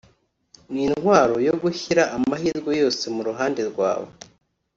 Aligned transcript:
ni 0.71 0.81
intwaro 0.87 1.35
yo 1.47 1.53
gushyira 1.61 2.03
amahirwe 2.17 2.71
yose 2.81 3.03
mu 3.15 3.21
ruhande 3.27 3.61
rwawe 3.69 4.09